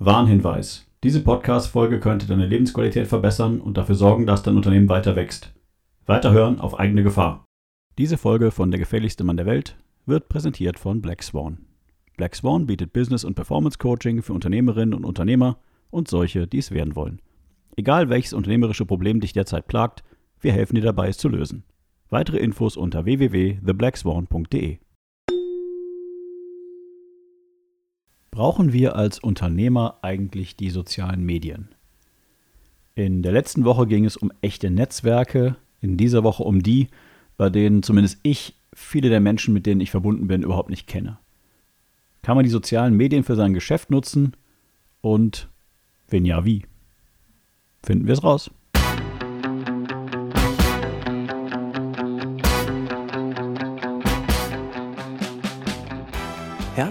[0.00, 0.90] Warnhinweis.
[1.04, 5.54] Diese Podcast-Folge könnte deine Lebensqualität verbessern und dafür sorgen, dass dein Unternehmen weiter wächst.
[6.04, 7.44] Weiterhören auf eigene Gefahr.
[7.96, 11.66] Diese Folge von Der gefährlichste Mann der Welt wird präsentiert von Black Swan.
[12.16, 15.58] Black Swan bietet Business- und Performance-Coaching für Unternehmerinnen und Unternehmer
[15.90, 17.22] und solche, die es werden wollen.
[17.76, 20.02] Egal welches unternehmerische Problem dich derzeit plagt,
[20.40, 21.62] wir helfen dir dabei, es zu lösen.
[22.10, 24.78] Weitere Infos unter www.theblackswan.de.
[28.34, 31.68] Brauchen wir als Unternehmer eigentlich die sozialen Medien?
[32.96, 36.88] In der letzten Woche ging es um echte Netzwerke, in dieser Woche um die,
[37.36, 41.20] bei denen zumindest ich viele der Menschen, mit denen ich verbunden bin, überhaupt nicht kenne.
[42.22, 44.32] Kann man die sozialen Medien für sein Geschäft nutzen?
[45.00, 45.48] Und
[46.08, 46.64] wenn ja, wie?
[47.84, 48.50] Finden wir es raus.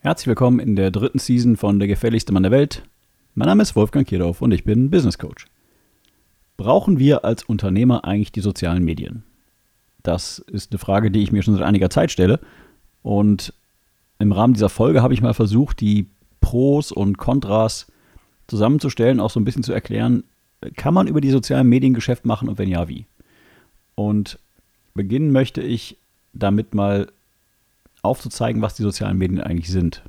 [0.00, 2.84] Herzlich willkommen in der dritten Season von Der gefährlichste Mann der Welt.
[3.34, 5.46] Mein Name ist Wolfgang Kierdorf und ich bin Business Coach.
[6.56, 9.24] Brauchen wir als Unternehmer eigentlich die sozialen Medien?
[10.04, 12.38] Das ist eine Frage, die ich mir schon seit einiger Zeit stelle.
[13.02, 13.52] Und
[14.20, 16.06] im Rahmen dieser Folge habe ich mal versucht, die
[16.40, 17.88] Pros und Kontras
[18.46, 20.22] zusammenzustellen, auch so ein bisschen zu erklären,
[20.76, 23.06] kann man über die sozialen Medien Geschäft machen und wenn ja, wie?
[23.96, 24.38] Und
[24.94, 25.96] beginnen möchte ich
[26.32, 27.08] damit mal
[28.02, 30.02] aufzuzeigen, was die sozialen Medien eigentlich sind.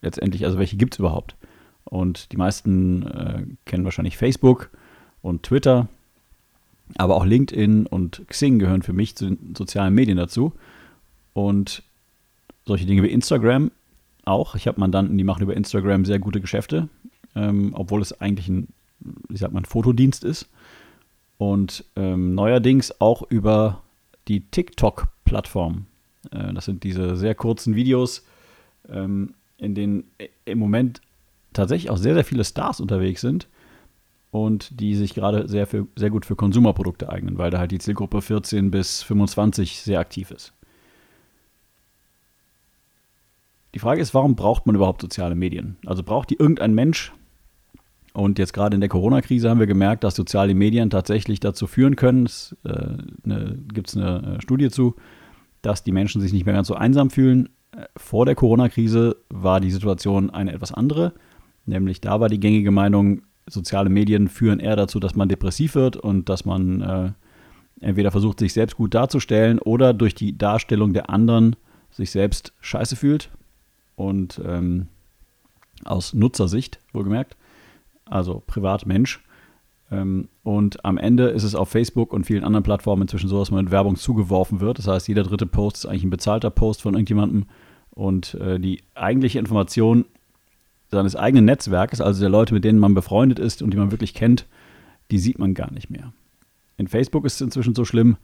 [0.00, 1.36] Letztendlich, also welche gibt es überhaupt?
[1.84, 4.70] Und die meisten äh, kennen wahrscheinlich Facebook
[5.22, 5.88] und Twitter,
[6.96, 10.52] aber auch LinkedIn und Xing gehören für mich zu den sozialen Medien dazu.
[11.32, 11.82] Und
[12.66, 13.70] solche Dinge wie Instagram
[14.24, 14.54] auch.
[14.54, 16.88] Ich habe Mandanten, die machen über Instagram sehr gute Geschäfte,
[17.34, 18.68] ähm, obwohl es eigentlich ein,
[19.30, 20.48] ich sag mal, Fotodienst ist.
[21.38, 23.82] Und ähm, neuerdings auch über
[24.26, 25.86] die TikTok-Plattform.
[26.30, 28.24] Äh, das sind diese sehr kurzen Videos,
[28.88, 30.04] ähm, in denen
[30.44, 31.00] im Moment
[31.52, 33.48] tatsächlich auch sehr, sehr viele Stars unterwegs sind
[34.30, 37.78] und die sich gerade sehr, für, sehr gut für Konsumerprodukte eignen, weil da halt die
[37.78, 40.52] Zielgruppe 14 bis 25 sehr aktiv ist.
[43.74, 45.76] Die Frage ist, warum braucht man überhaupt soziale Medien?
[45.86, 47.12] Also braucht die irgendein Mensch?
[48.14, 51.94] Und jetzt gerade in der Corona-Krise haben wir gemerkt, dass soziale Medien tatsächlich dazu führen
[51.94, 54.96] können, es äh, ne, gibt es eine Studie zu,
[55.62, 57.48] dass die Menschen sich nicht mehr ganz so einsam fühlen.
[57.96, 61.12] Vor der Corona-Krise war die Situation eine etwas andere.
[61.66, 65.96] Nämlich da war die gängige Meinung, soziale Medien führen eher dazu, dass man depressiv wird
[65.96, 67.12] und dass man äh,
[67.80, 71.56] entweder versucht, sich selbst gut darzustellen oder durch die Darstellung der anderen
[71.90, 73.30] sich selbst scheiße fühlt.
[73.96, 74.88] Und ähm,
[75.84, 77.36] aus Nutzersicht, wohlgemerkt,
[78.04, 79.20] also Privatmensch,
[79.90, 83.64] und am Ende ist es auf Facebook und vielen anderen Plattformen inzwischen so, dass man
[83.64, 84.78] mit Werbung zugeworfen wird.
[84.78, 87.46] Das heißt, jeder dritte Post ist eigentlich ein bezahlter Post von irgendjemandem.
[87.90, 90.04] Und äh, die eigentliche Information
[90.90, 94.14] seines eigenen Netzwerkes, also der Leute, mit denen man befreundet ist und die man wirklich
[94.14, 94.46] kennt,
[95.10, 96.12] die sieht man gar nicht mehr.
[96.76, 98.18] In Facebook ist es inzwischen so schlimm,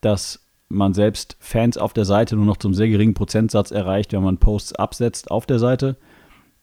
[0.00, 4.22] dass man selbst Fans auf der Seite nur noch zum sehr geringen Prozentsatz erreicht, wenn
[4.22, 5.96] man Posts absetzt auf der Seite.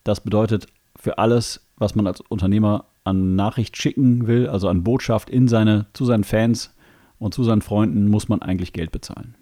[0.06, 5.30] Das bedeutet, für alles, was man als Unternehmer an Nachricht schicken will, also an Botschaft
[5.30, 6.76] in seine, zu seinen Fans
[7.20, 9.36] und zu seinen Freunden, muss man eigentlich Geld bezahlen.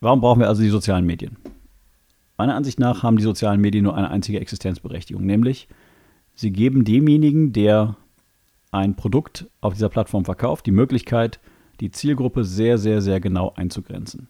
[0.00, 1.36] Warum brauchen wir also die sozialen Medien?
[2.36, 5.68] Meiner Ansicht nach haben die sozialen Medien nur eine einzige Existenzberechtigung, nämlich
[6.34, 7.96] sie geben demjenigen, der
[8.70, 11.40] ein Produkt auf dieser Plattform verkauft, die Möglichkeit,
[11.80, 14.28] die Zielgruppe sehr, sehr, sehr genau einzugrenzen.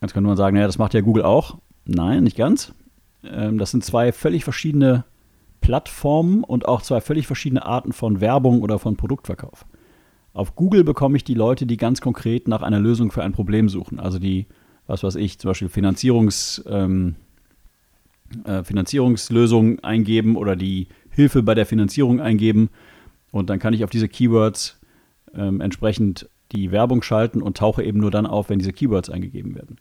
[0.00, 1.58] Jetzt könnte man sagen, naja, das macht ja Google auch.
[1.84, 2.74] Nein, nicht ganz.
[3.24, 5.04] Ähm, das sind zwei völlig verschiedene
[5.60, 9.64] Plattformen und auch zwei völlig verschiedene Arten von Werbung oder von Produktverkauf.
[10.34, 13.68] Auf Google bekomme ich die Leute, die ganz konkret nach einer Lösung für ein Problem
[13.68, 14.00] suchen.
[14.00, 14.46] Also die,
[14.86, 17.16] was weiß ich, zum Beispiel Finanzierungs, ähm,
[18.44, 22.70] äh, Finanzierungslösungen eingeben oder die Hilfe bei der Finanzierung eingeben.
[23.30, 24.80] Und dann kann ich auf diese Keywords
[25.34, 29.54] ähm, entsprechend die Werbung schalten und tauche eben nur dann auf, wenn diese Keywords eingegeben
[29.54, 29.76] werden.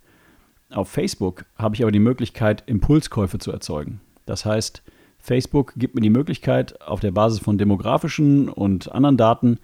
[0.72, 4.00] Auf Facebook habe ich aber die Möglichkeit, Impulskäufe zu erzeugen.
[4.26, 4.84] Das heißt,
[5.20, 9.60] Facebook gibt mir die Möglichkeit, auf der Basis von demografischen und anderen Daten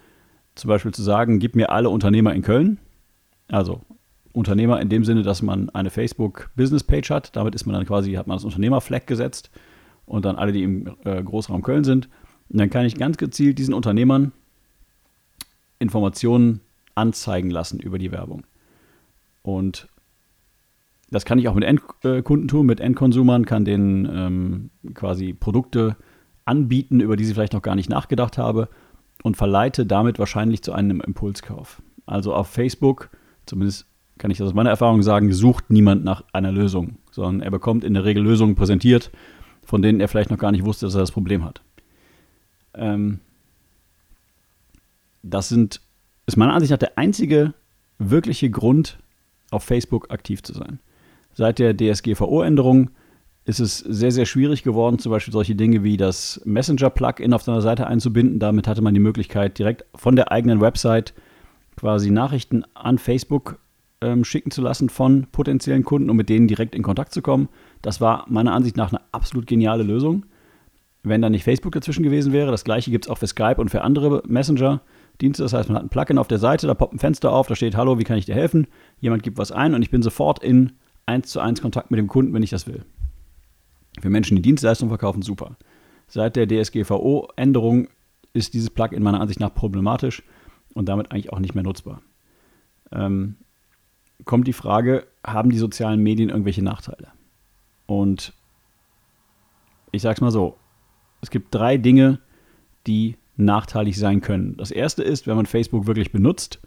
[0.56, 2.80] zum Beispiel zu sagen, gib mir alle Unternehmer in Köln.
[3.48, 3.82] Also
[4.34, 7.36] Unternehmer in dem Sinne, dass man eine Facebook-Business-Page hat.
[7.36, 9.50] Damit ist man dann quasi, hat man das Unternehmer-Flag gesetzt
[10.06, 12.10] und dann alle, die im äh, Großraum Köln sind.
[12.50, 14.32] Und dann kann ich ganz gezielt diesen Unternehmern
[15.80, 16.62] Informationen
[16.96, 18.44] anzeigen lassen über die Werbung.
[19.42, 19.88] Und
[21.10, 25.96] das kann ich auch mit Endkunden tun, mit Endkonsumern, kann denen ähm, quasi Produkte
[26.46, 28.70] anbieten, über die sie vielleicht noch gar nicht nachgedacht habe
[29.24, 31.82] und verleite damit wahrscheinlich zu einem Impulskauf.
[32.06, 33.10] Also auf Facebook,
[33.46, 33.88] zumindest
[34.18, 37.84] kann ich das aus meiner Erfahrung sagen, sucht niemand nach einer Lösung, sondern er bekommt
[37.84, 39.12] in der Regel Lösungen präsentiert,
[39.64, 41.62] von denen er vielleicht noch gar nicht wusste, dass er das Problem hat.
[42.74, 43.20] Ähm,
[45.24, 45.82] das sind,
[46.26, 47.54] ist meiner Ansicht nach der einzige
[48.00, 49.00] wirkliche Grund,
[49.50, 50.80] auf Facebook aktiv zu sein.
[51.38, 52.90] Seit der DSGVO-Änderung
[53.46, 57.62] ist es sehr, sehr schwierig geworden, zum Beispiel solche Dinge wie das Messenger-Plugin auf seiner
[57.62, 58.40] Seite einzubinden.
[58.40, 61.14] Damit hatte man die Möglichkeit, direkt von der eigenen Website
[61.76, 63.60] quasi Nachrichten an Facebook
[64.02, 67.50] ähm, schicken zu lassen von potenziellen Kunden, um mit denen direkt in Kontakt zu kommen.
[67.84, 70.26] Das war meiner Ansicht nach eine absolut geniale Lösung.
[71.04, 73.70] Wenn da nicht Facebook dazwischen gewesen wäre, das gleiche gibt es auch für Skype und
[73.70, 75.44] für andere Messenger-Dienste.
[75.44, 77.56] Das heißt, man hat ein Plugin auf der Seite, da poppt ein Fenster auf, da
[77.56, 78.66] steht Hallo, wie kann ich dir helfen?
[79.00, 80.72] Jemand gibt was ein und ich bin sofort in
[81.08, 82.86] 1 zu 1 Kontakt mit dem Kunden, wenn ich das will.
[84.00, 85.58] Für Menschen, die Dienstleistungen verkaufen, super.
[86.08, 87.88] Seit der DSGVO-Änderung
[88.34, 90.24] ist dieses Plugin meiner Ansicht nach problematisch
[90.74, 92.02] und damit eigentlich auch nicht mehr nutzbar.
[92.92, 93.38] Ähm,
[94.24, 97.10] kommt die Frage, haben die sozialen Medien irgendwelche Nachteile?
[97.88, 98.34] Und
[99.92, 100.58] ich sage es mal so,
[101.22, 102.20] es gibt drei Dinge,
[102.86, 104.56] die nachteilig sein können.
[104.58, 106.60] Das erste ist, wenn man Facebook wirklich benutzt,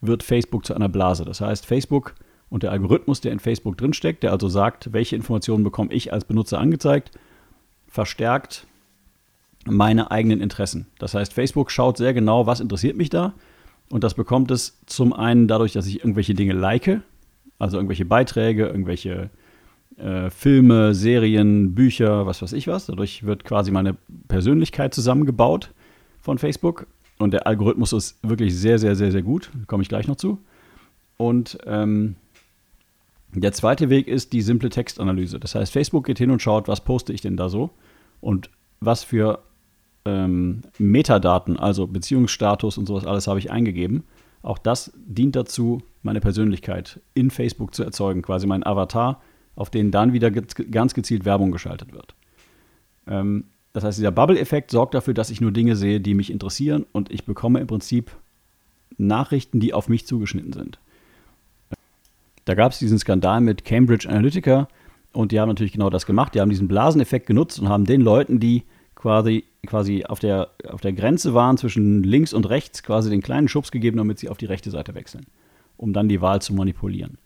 [0.00, 1.24] wird Facebook zu einer Blase.
[1.24, 2.14] Das heißt, Facebook
[2.50, 6.24] und der Algorithmus, der in Facebook drinsteckt, der also sagt, welche Informationen bekomme ich als
[6.24, 7.10] Benutzer angezeigt,
[7.86, 8.66] verstärkt
[9.66, 10.86] meine eigenen Interessen.
[10.98, 13.34] Das heißt, Facebook schaut sehr genau, was interessiert mich da.
[13.90, 17.00] Und das bekommt es zum einen dadurch, dass ich irgendwelche Dinge like,
[17.58, 19.30] also irgendwelche Beiträge, irgendwelche
[19.96, 22.86] äh, Filme, Serien, Bücher, was weiß ich was.
[22.86, 23.96] Dadurch wird quasi meine
[24.28, 25.72] Persönlichkeit zusammengebaut
[26.20, 26.86] von Facebook.
[27.18, 29.50] Und der Algorithmus ist wirklich sehr, sehr, sehr, sehr gut.
[29.66, 30.38] Komme ich gleich noch zu.
[31.16, 32.14] Und ähm,
[33.34, 35.38] der zweite Weg ist die simple Textanalyse.
[35.38, 37.70] Das heißt, Facebook geht hin und schaut, was poste ich denn da so
[38.20, 39.42] und was für
[40.04, 44.04] ähm, Metadaten, also Beziehungsstatus und sowas alles habe ich eingegeben.
[44.42, 49.20] Auch das dient dazu, meine Persönlichkeit in Facebook zu erzeugen, quasi mein Avatar,
[49.56, 52.14] auf den dann wieder ganz gezielt Werbung geschaltet wird.
[53.06, 56.86] Ähm, das heißt, dieser Bubble-Effekt sorgt dafür, dass ich nur Dinge sehe, die mich interessieren
[56.92, 58.10] und ich bekomme im Prinzip
[58.96, 60.78] Nachrichten, die auf mich zugeschnitten sind.
[62.48, 64.68] Da gab es diesen Skandal mit Cambridge Analytica
[65.12, 66.34] und die haben natürlich genau das gemacht.
[66.34, 68.62] Die haben diesen Blaseneffekt genutzt und haben den Leuten, die
[68.94, 73.48] quasi, quasi auf, der, auf der Grenze waren zwischen links und rechts, quasi den kleinen
[73.48, 75.26] Schubs gegeben, damit sie auf die rechte Seite wechseln,
[75.76, 77.18] um dann die Wahl zu manipulieren.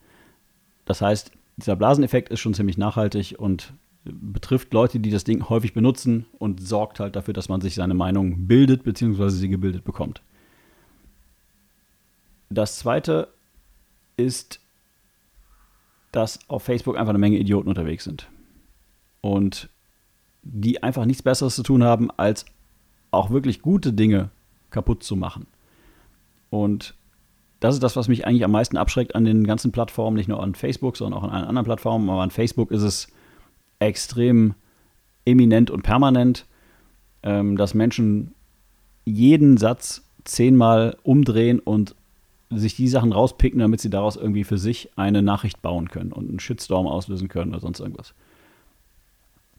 [0.83, 3.71] Das heißt, dieser Blaseneffekt ist schon ziemlich nachhaltig und
[4.03, 7.93] betrifft Leute, die das Ding häufig benutzen und sorgt halt dafür, dass man sich seine
[7.93, 9.29] Meinung bildet bzw.
[9.29, 10.21] sie gebildet bekommt.
[12.49, 13.29] Das zweite
[14.17, 14.59] ist
[16.13, 18.29] dass auf Facebook einfach eine Menge Idioten unterwegs sind.
[19.19, 19.67] Und
[20.43, 22.45] die einfach nichts Besseres zu tun haben, als
[23.11, 24.29] auch wirklich gute Dinge
[24.69, 25.47] kaputt zu machen.
[26.49, 26.93] Und
[27.59, 30.41] das ist das, was mich eigentlich am meisten abschreckt an den ganzen Plattformen, nicht nur
[30.43, 32.09] an Facebook, sondern auch an allen anderen Plattformen.
[32.09, 33.07] Aber an Facebook ist es
[33.79, 34.53] extrem
[35.25, 36.45] eminent und permanent,
[37.23, 38.35] ähm, dass Menschen
[39.05, 41.95] jeden Satz zehnmal umdrehen und
[42.57, 46.29] sich die Sachen rauspicken, damit sie daraus irgendwie für sich eine Nachricht bauen können und
[46.29, 48.13] einen Shitstorm auslösen können oder sonst irgendwas.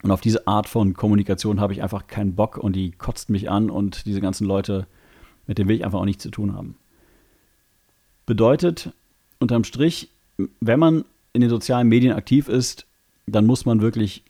[0.03, 3.51] Und auf diese Art von Kommunikation habe ich einfach keinen Bock und die kotzt mich
[3.51, 4.87] an und diese ganzen Leute,
[5.47, 6.77] mit denen will ich einfach auch nichts zu tun haben.
[8.27, 8.93] Bedeutet,
[9.39, 10.11] unterm Strich,
[10.61, 12.87] wenn man in den sozialen Medien aktiv ist,
[13.27, 14.25] dann muss man wirklich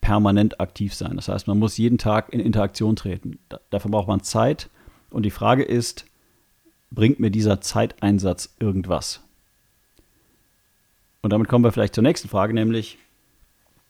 [0.00, 1.16] permanent aktiv sein.
[1.16, 3.38] Das heißt, man muss jeden Tag in Interaktion treten.
[3.70, 4.70] dafür braucht man Zeit.
[5.10, 6.05] Und die Frage ist,
[6.96, 9.22] bringt mir dieser Zeiteinsatz irgendwas?
[11.22, 12.98] Und damit kommen wir vielleicht zur nächsten Frage, nämlich,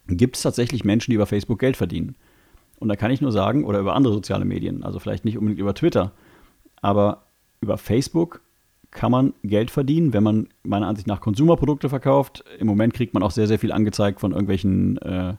[0.07, 2.17] gibt es tatsächlich Menschen, die über Facebook Geld verdienen?
[2.79, 5.61] Und da kann ich nur sagen, oder über andere soziale Medien, also vielleicht nicht unbedingt
[5.61, 6.13] über Twitter,
[6.83, 7.23] aber
[7.61, 8.43] über Facebook
[8.91, 12.45] kann man Geld verdienen, wenn man meiner Ansicht nach Konsumerprodukte verkauft.
[12.59, 15.35] Im Moment kriegt man auch sehr, sehr viel angezeigt von irgendwelchen äh,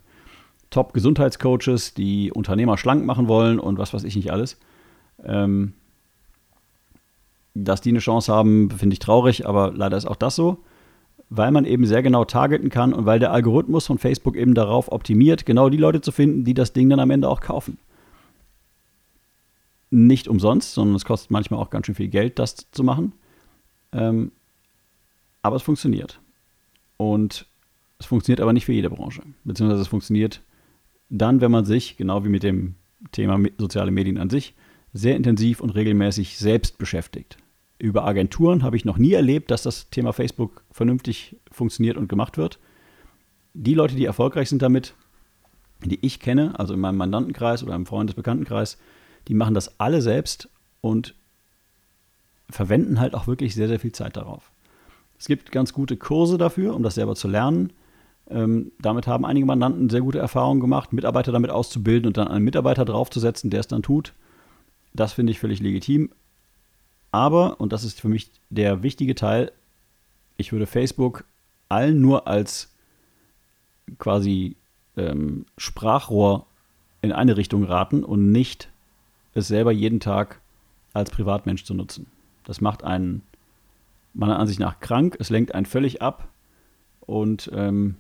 [0.70, 4.60] Top-Gesundheitscoaches, die Unternehmer schlank machen wollen und was weiß ich nicht alles.
[5.24, 5.74] Ähm,
[7.64, 10.64] dass die eine Chance haben, finde ich traurig, aber leider ist auch das so,
[11.30, 14.92] weil man eben sehr genau targeten kann und weil der Algorithmus von Facebook eben darauf
[14.92, 17.80] optimiert, genau die Leute zu finden, die das Ding dann am Ende auch kaufen.
[19.90, 23.14] Nicht umsonst, sondern es kostet manchmal auch ganz schön viel Geld, das zu machen.
[23.94, 24.32] Ähm,
[25.42, 26.20] aber es funktioniert.
[26.98, 27.46] Und
[28.00, 29.22] es funktioniert aber nicht für jede Branche.
[29.44, 30.42] Beziehungsweise es funktioniert
[31.10, 32.76] dann, wenn man sich, genau wie mit dem
[33.12, 34.56] Thema soziale Medien an sich,
[34.94, 37.38] sehr intensiv und regelmäßig selbst beschäftigt.
[37.80, 42.38] Über Agenturen habe ich noch nie erlebt, dass das Thema Facebook vernünftig funktioniert und gemacht
[42.38, 42.60] wird.
[43.54, 44.96] Die Leute, die erfolgreich sind damit,
[45.84, 48.78] die ich kenne, also in meinem Mandantenkreis oder im Freundesbekanntenkreis,
[49.28, 50.50] die machen das alle selbst
[50.82, 51.16] und
[52.50, 54.52] verwenden halt auch wirklich sehr, sehr viel Zeit darauf.
[55.20, 57.74] Es gibt ganz gute Kurse dafür, um das selber zu lernen.
[58.30, 62.46] Ähm, damit haben einige Mandanten sehr gute Erfahrungen gemacht, Mitarbeiter damit auszubilden und dann einen
[62.46, 64.14] Mitarbeiter draufzusetzen, der es dann tut.
[64.94, 66.10] Das finde ich völlig legitim.
[67.18, 69.52] Aber, und das ist für mich der wichtige Teil,
[70.38, 71.26] ich würde Facebook
[71.68, 72.72] allen nur als
[73.98, 74.56] quasi
[74.96, 76.46] ähm, Sprachrohr
[77.02, 78.70] in eine Richtung raten und nicht
[79.34, 80.42] es selber jeden Tag
[80.94, 82.06] als Privatmensch zu nutzen.
[82.44, 83.24] Das macht einen
[84.14, 86.28] meiner Ansicht nach krank, es lenkt einen völlig ab
[87.02, 87.96] und ähm,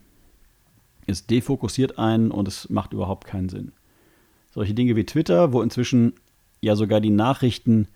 [1.07, 3.71] es defokussiert einen und es macht überhaupt keinen Sinn.
[4.51, 6.13] Solche Dinge wie Twitter, wo inzwischen
[6.61, 7.87] ja sogar die Nachrichten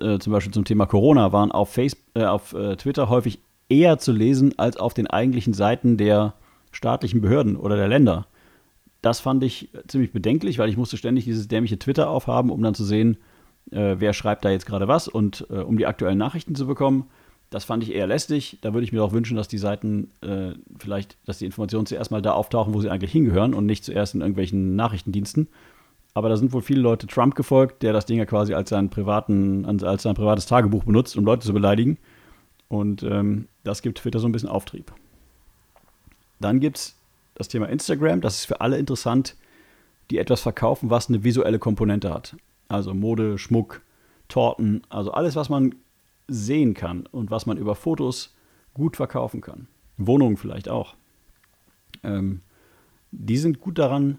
[0.00, 3.98] äh, zum Beispiel zum Thema Corona waren auf, Facebook, äh, auf äh, Twitter häufig eher
[3.98, 6.34] zu lesen als auf den eigentlichen Seiten der
[6.72, 8.26] staatlichen Behörden oder der Länder.
[9.00, 12.74] Das fand ich ziemlich bedenklich, weil ich musste ständig dieses dämliche Twitter aufhaben, um dann
[12.74, 13.16] zu sehen,
[13.70, 17.08] äh, wer schreibt da jetzt gerade was und äh, um die aktuellen Nachrichten zu bekommen.
[17.50, 18.58] Das fand ich eher lästig.
[18.62, 22.10] Da würde ich mir auch wünschen, dass die Seiten äh, vielleicht, dass die Informationen zuerst
[22.10, 25.48] mal da auftauchen, wo sie eigentlich hingehören und nicht zuerst in irgendwelchen Nachrichtendiensten.
[26.14, 28.90] Aber da sind wohl viele Leute Trump gefolgt, der das Ding ja quasi als, seinen
[28.90, 31.98] privaten, als sein privates Tagebuch benutzt, um Leute zu beleidigen.
[32.68, 34.92] Und ähm, das gibt Twitter so ein bisschen Auftrieb.
[36.40, 36.96] Dann gibt es
[37.34, 38.20] das Thema Instagram.
[38.20, 39.36] Das ist für alle interessant,
[40.10, 42.36] die etwas verkaufen, was eine visuelle Komponente hat.
[42.68, 43.82] Also Mode, Schmuck,
[44.28, 45.74] Torten, also alles, was man
[46.28, 48.34] sehen kann und was man über Fotos
[48.74, 49.68] gut verkaufen kann.
[49.96, 50.94] Wohnungen vielleicht auch.
[52.02, 52.40] Ähm,
[53.10, 54.18] die sind gut daran,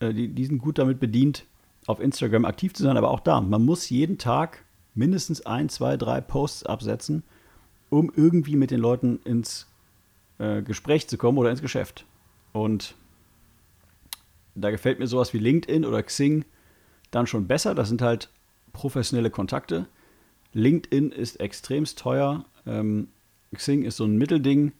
[0.00, 1.44] äh, die, die sind gut damit bedient,
[1.86, 5.96] auf Instagram aktiv zu sein, aber auch da, man muss jeden Tag mindestens ein, zwei,
[5.96, 7.22] drei Posts absetzen,
[7.90, 9.68] um irgendwie mit den Leuten ins
[10.38, 12.04] äh, Gespräch zu kommen oder ins Geschäft.
[12.52, 12.94] Und
[14.54, 16.44] da gefällt mir sowas wie LinkedIn oder Xing
[17.10, 17.74] dann schon besser.
[17.74, 18.30] Das sind halt
[18.72, 19.86] professionelle Kontakte.
[20.54, 22.44] LinkedIn ist extremst teuer.
[22.66, 23.08] Ähm,
[23.54, 24.72] Xing ist so ein Mittelding.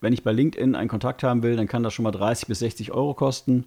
[0.00, 2.60] Wenn ich bei LinkedIn einen Kontakt haben will, dann kann das schon mal 30 bis
[2.60, 3.64] 60 Euro kosten.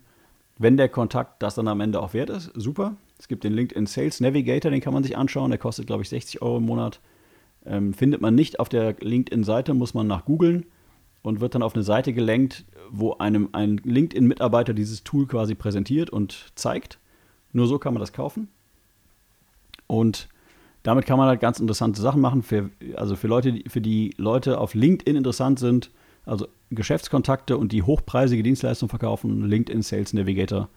[0.57, 2.95] Wenn der Kontakt das dann am Ende auch wert ist, super.
[3.17, 5.49] Es gibt den LinkedIn Sales Navigator, den kann man sich anschauen.
[5.49, 6.99] Der kostet, glaube ich, 60 Euro im Monat.
[7.65, 10.65] Ähm, findet man nicht auf der LinkedIn-Seite, muss man nach googeln
[11.21, 16.09] und wird dann auf eine Seite gelenkt, wo einem ein LinkedIn-Mitarbeiter dieses Tool quasi präsentiert
[16.09, 16.99] und zeigt.
[17.53, 18.49] Nur so kann man das kaufen.
[19.87, 20.27] Und
[20.83, 22.43] damit kann man halt ganz interessante Sachen machen.
[22.43, 25.89] Für, also für Leute, für die Leute auf LinkedIn interessant sind,
[26.25, 30.69] also Geschäftskontakte und die hochpreisige Dienstleistungen verkaufen, LinkedIn Sales Navigator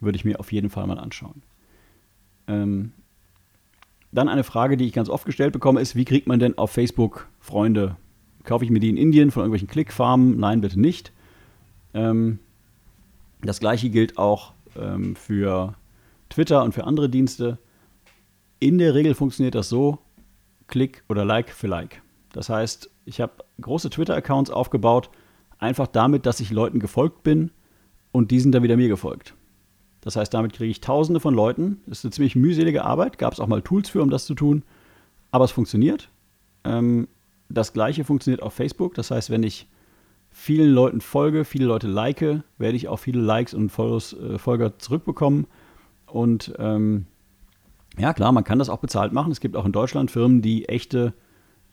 [0.00, 1.42] würde ich mir auf jeden Fall mal anschauen.
[2.46, 2.92] Ähm,
[4.12, 6.70] dann eine Frage, die ich ganz oft gestellt bekomme, ist, wie kriegt man denn auf
[6.70, 7.96] Facebook Freunde?
[8.44, 10.38] Kaufe ich mir die in Indien von irgendwelchen Klickfarmen?
[10.38, 11.12] Nein, bitte nicht.
[11.92, 12.38] Ähm,
[13.42, 15.74] das gleiche gilt auch ähm, für
[16.28, 17.58] Twitter und für andere Dienste.
[18.60, 19.98] In der Regel funktioniert das so,
[20.68, 22.02] Klick oder Like für Like.
[22.32, 25.08] Das heißt, ich habe große Twitter-Accounts aufgebaut,
[25.58, 27.50] einfach damit, dass ich Leuten gefolgt bin
[28.12, 29.34] und die sind dann wieder mir gefolgt.
[30.02, 31.80] Das heißt, damit kriege ich tausende von Leuten.
[31.86, 34.34] Das ist eine ziemlich mühselige Arbeit, gab es auch mal Tools für, um das zu
[34.34, 34.62] tun,
[35.30, 36.10] aber es funktioniert.
[36.64, 37.08] Ähm,
[37.48, 38.94] das gleiche funktioniert auf Facebook.
[38.94, 39.68] Das heißt, wenn ich
[40.30, 42.20] vielen Leuten folge, viele Leute like,
[42.58, 45.46] werde ich auch viele Likes und Follows, äh, Folger zurückbekommen.
[46.06, 47.06] Und ähm,
[47.98, 49.32] ja, klar, man kann das auch bezahlt machen.
[49.32, 51.14] Es gibt auch in Deutschland Firmen, die echte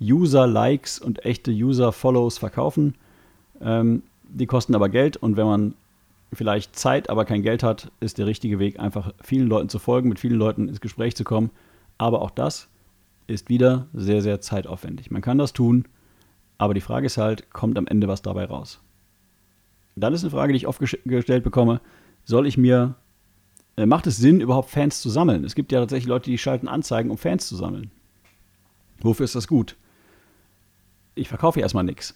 [0.03, 2.95] User-Likes und echte User-Follows verkaufen.
[3.61, 5.73] Ähm, die kosten aber Geld und wenn man
[6.33, 10.09] vielleicht Zeit, aber kein Geld hat, ist der richtige Weg, einfach vielen Leuten zu folgen,
[10.09, 11.51] mit vielen Leuten ins Gespräch zu kommen.
[11.97, 12.69] Aber auch das
[13.27, 15.11] ist wieder sehr, sehr zeitaufwendig.
[15.11, 15.85] Man kann das tun,
[16.57, 18.81] aber die Frage ist halt, kommt am Ende was dabei raus?
[19.95, 21.81] Dann ist eine Frage, die ich oft gestellt bekomme,
[22.25, 22.95] soll ich mir,
[23.77, 25.43] äh, macht es Sinn, überhaupt Fans zu sammeln?
[25.43, 27.91] Es gibt ja tatsächlich Leute, die schalten Anzeigen, um Fans zu sammeln.
[29.01, 29.75] Wofür ist das gut?
[31.15, 32.15] Ich verkaufe erstmal nichts.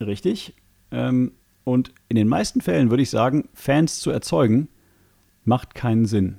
[0.00, 0.54] Richtig.
[0.90, 1.32] Ähm,
[1.64, 4.68] und in den meisten Fällen würde ich sagen, Fans zu erzeugen,
[5.44, 6.38] macht keinen Sinn.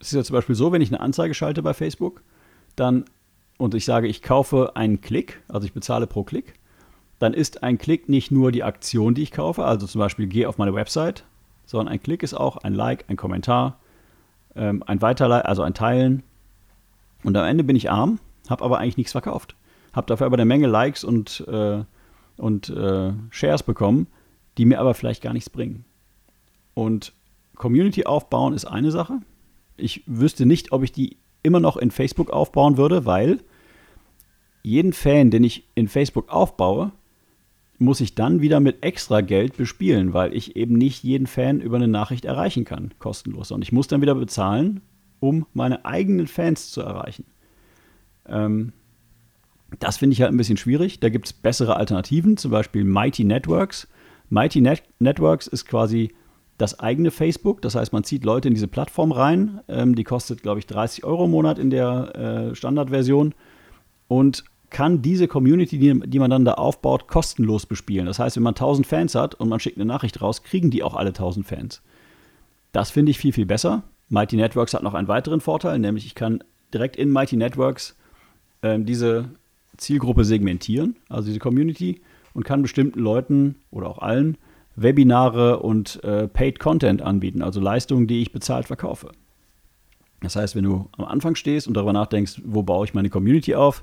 [0.00, 2.22] Es ist ja zum Beispiel so, wenn ich eine Anzeige schalte bei Facebook,
[2.76, 3.04] dann
[3.58, 6.54] und ich sage, ich kaufe einen Klick, also ich bezahle pro Klick,
[7.18, 10.48] dann ist ein Klick nicht nur die Aktion, die ich kaufe, also zum Beispiel gehe
[10.48, 11.24] auf meine Website,
[11.66, 13.80] sondern ein Klick ist auch ein Like, ein Kommentar,
[14.54, 16.22] ähm, ein Weiterleiten, also ein Teilen.
[17.24, 19.56] Und am Ende bin ich arm, habe aber eigentlich nichts verkauft.
[19.92, 21.84] Habe dafür aber eine Menge Likes und, äh,
[22.36, 24.06] und äh, Shares bekommen,
[24.56, 25.84] die mir aber vielleicht gar nichts bringen.
[26.74, 27.12] Und
[27.54, 29.20] Community aufbauen ist eine Sache.
[29.76, 33.38] Ich wüsste nicht, ob ich die immer noch in Facebook aufbauen würde, weil
[34.62, 36.92] jeden Fan, den ich in Facebook aufbaue,
[37.78, 41.76] muss ich dann wieder mit extra Geld bespielen, weil ich eben nicht jeden Fan über
[41.76, 43.52] eine Nachricht erreichen kann, kostenlos.
[43.52, 44.80] Und ich muss dann wieder bezahlen,
[45.20, 47.24] um meine eigenen Fans zu erreichen.
[48.26, 48.72] Ähm,
[49.78, 51.00] das finde ich halt ein bisschen schwierig.
[51.00, 53.88] Da gibt es bessere Alternativen, zum Beispiel Mighty Networks.
[54.30, 56.14] Mighty Net Networks ist quasi
[56.56, 57.62] das eigene Facebook.
[57.62, 59.60] Das heißt, man zieht Leute in diese Plattform rein.
[59.68, 63.34] Ähm, die kostet, glaube ich, 30 Euro im Monat in der äh, Standardversion.
[64.08, 68.06] Und kann diese Community, die, die, man dann da aufbaut, kostenlos bespielen.
[68.06, 70.82] Das heißt, wenn man 1000 Fans hat und man schickt eine Nachricht raus, kriegen die
[70.82, 71.82] auch alle 1000 Fans.
[72.72, 73.84] Das finde ich viel, viel besser.
[74.10, 77.96] Mighty Networks hat noch einen weiteren Vorteil, nämlich ich kann direkt in Mighty Networks
[78.60, 79.30] äh, diese
[79.78, 82.02] Zielgruppe segmentieren, also diese Community,
[82.34, 84.36] und kann bestimmten Leuten oder auch allen
[84.76, 89.10] Webinare und äh, Paid Content anbieten, also Leistungen, die ich bezahlt verkaufe.
[90.20, 93.54] Das heißt, wenn du am Anfang stehst und darüber nachdenkst, wo baue ich meine Community
[93.54, 93.82] auf,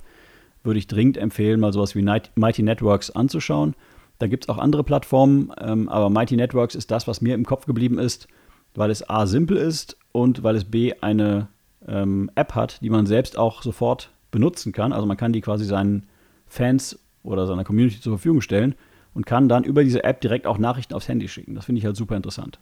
[0.64, 2.02] würde ich dringend empfehlen, mal sowas wie
[2.36, 3.76] Mighty Networks anzuschauen.
[4.20, 7.46] Da gibt es auch andere Plattformen, ähm, aber Mighty Networks ist das, was mir im
[7.46, 8.28] Kopf geblieben ist,
[8.74, 11.48] weil es A simpel ist und weil es B eine
[11.88, 14.92] ähm, App hat, die man selbst auch sofort benutzen kann.
[14.92, 16.08] Also man kann die quasi seinen
[16.46, 18.76] Fans oder seiner Community zur Verfügung stellen
[19.14, 21.56] und kann dann über diese App direkt auch Nachrichten aufs Handy schicken.
[21.56, 22.60] Das finde ich halt super interessant.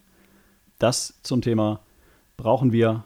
[0.78, 1.80] Das zum Thema,
[2.38, 3.06] brauchen wir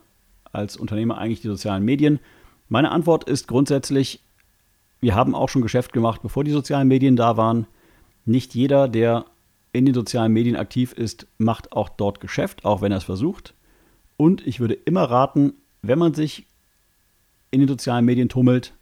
[0.52, 2.20] als Unternehmer eigentlich die sozialen Medien?
[2.68, 4.22] Meine Antwort ist grundsätzlich,
[5.00, 7.68] wir haben auch schon Geschäft gemacht, bevor die sozialen Medien da waren.
[8.26, 9.26] Nicht jeder, der
[9.72, 13.54] in den sozialen Medien aktiv ist, macht auch dort Geschäft, auch wenn er es versucht.
[14.18, 16.48] Und ich würde immer raten, wenn man sich
[17.52, 18.74] in den sozialen Medien tummelt,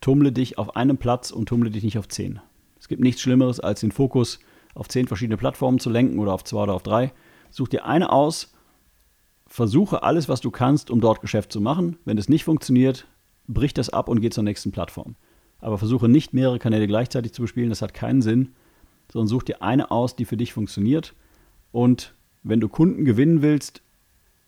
[0.00, 2.40] tummle dich auf einem Platz und tummle dich nicht auf zehn.
[2.78, 4.38] Es gibt nichts Schlimmeres, als den Fokus
[4.74, 7.12] auf zehn verschiedene Plattformen zu lenken oder auf zwei oder auf drei.
[7.50, 8.52] Such dir eine aus,
[9.46, 11.96] versuche alles, was du kannst, um dort Geschäft zu machen.
[12.04, 13.06] Wenn es nicht funktioniert,
[13.48, 15.16] brich das ab und geh zur nächsten Plattform.
[15.60, 18.54] Aber versuche nicht mehrere Kanäle gleichzeitig zu bespielen, das hat keinen Sinn,
[19.10, 21.14] sondern such dir eine aus, die für dich funktioniert.
[21.72, 23.82] Und wenn du Kunden gewinnen willst,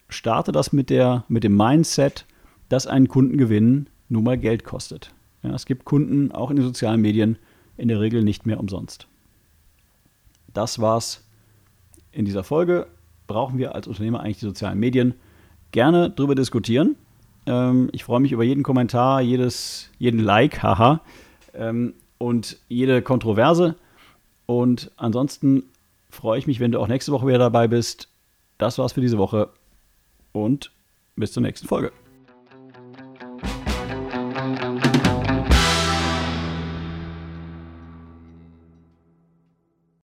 [0.07, 2.25] starte das mit, der, mit dem Mindset,
[2.71, 5.13] dass ein Kundengewinn nun mal Geld kostet.
[5.43, 7.37] Ja, es gibt Kunden auch in den sozialen Medien
[7.75, 9.07] in der Regel nicht mehr umsonst.
[10.53, 11.27] Das war's
[12.13, 12.87] in dieser Folge.
[13.27, 15.15] Brauchen wir als Unternehmer eigentlich die sozialen Medien?
[15.71, 16.95] Gerne darüber diskutieren.
[17.45, 21.01] Ähm, ich freue mich über jeden Kommentar, jedes, jeden Like, haha,
[21.53, 23.75] ähm, und jede Kontroverse.
[24.45, 25.63] Und ansonsten
[26.09, 28.07] freue ich mich, wenn du auch nächste Woche wieder dabei bist.
[28.57, 29.49] Das war's für diese Woche
[30.31, 30.71] und
[31.17, 31.91] bis zur nächsten Folge.